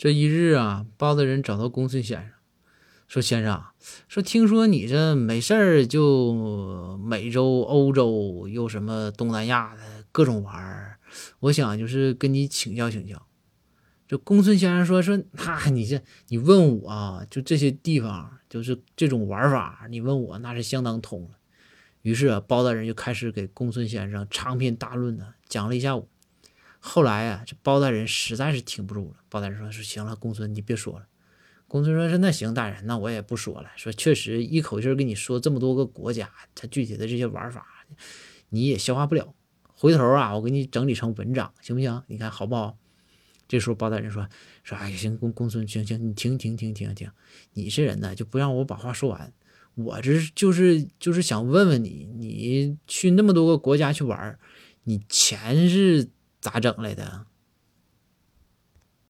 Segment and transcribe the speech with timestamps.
[0.00, 2.30] 这一日啊，包大人找到公孙先生，
[3.06, 3.62] 说：“先生，
[4.08, 10.96] 说听说你这没事儿就美洲、欧洲又什么东南亚的各种玩儿，
[11.40, 13.26] 我想就是跟你请教请教。”
[14.08, 21.32] 这公孙先生说：“说那你这你问我啊，就这些地方，就是这种玩法，你问我那是相当通了。”
[22.00, 26.08] 于是啊，包大人就开始给公孙先生长篇大论的讲了一下午。
[26.82, 29.16] 后来啊，这包大人实在是挺不住了。
[29.28, 31.06] 包大人说：“说行了，公孙你别说了。”
[31.68, 33.70] 公孙说：“是那行，大人，那我也不说了。
[33.76, 37.66] 说确实一口气儿跟你说这么多个国家，它具体的这些玩法，
[38.48, 39.34] 你也消化不了。
[39.74, 42.02] 回头啊，我给你整理成文章，行不行？
[42.08, 42.78] 你看好不好？”
[43.46, 44.26] 这时候包大人说
[44.64, 47.10] ：“说哎行，公公孙行行，你停停停停停，
[47.52, 49.32] 你这人呢就不让我把话说完。
[49.74, 54.38] 我这就是就是想问问你，你去那么多个国家去玩，
[54.84, 56.08] 你钱是？”
[56.40, 57.26] 咋整来的？